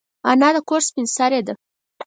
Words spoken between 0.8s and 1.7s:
سپین سرې ده